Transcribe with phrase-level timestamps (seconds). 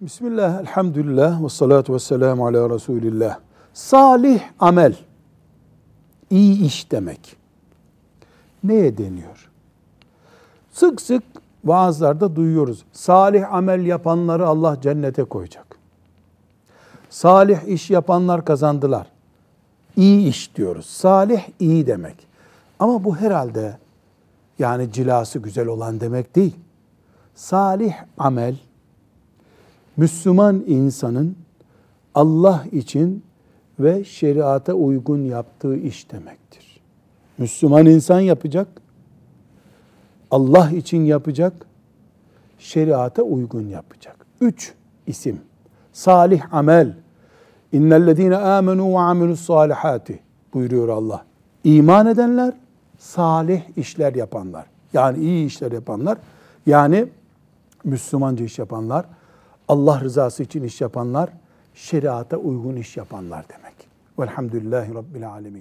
[0.00, 3.38] Bismillah, elhamdülillah, ve salatu ve selamu ala Resulillah.
[3.74, 4.96] Salih amel,
[6.30, 7.36] iyi iş demek.
[8.64, 9.50] Neye deniyor?
[10.72, 11.22] Sık sık
[11.64, 12.84] vaazlarda duyuyoruz.
[12.92, 15.78] Salih amel yapanları Allah cennete koyacak.
[17.10, 19.06] Salih iş yapanlar kazandılar.
[19.96, 20.86] İyi iş diyoruz.
[20.86, 22.16] Salih iyi demek.
[22.78, 23.78] Ama bu herhalde
[24.58, 26.56] yani cilası güzel olan demek değil.
[27.34, 28.56] Salih amel,
[30.00, 31.36] Müslüman insanın
[32.14, 33.24] Allah için
[33.80, 36.80] ve şeriata uygun yaptığı iş demektir.
[37.38, 38.68] Müslüman insan yapacak,
[40.30, 41.66] Allah için yapacak,
[42.58, 44.26] şeriata uygun yapacak.
[44.40, 44.74] Üç
[45.06, 45.40] isim.
[45.92, 46.96] Salih amel.
[47.72, 50.20] İnnellezine amenu ve amilus salihati
[50.54, 51.24] buyuruyor Allah.
[51.64, 52.54] İman edenler,
[52.98, 54.66] salih işler yapanlar.
[54.92, 56.18] Yani iyi işler yapanlar.
[56.66, 57.06] Yani
[57.84, 59.06] Müslümanca iş yapanlar,
[59.70, 61.30] Allah rızası için iş yapanlar,
[61.74, 63.74] şeriata uygun iş yapanlar demek.
[64.18, 65.58] Velhamdülillahi Rabbil Alemin.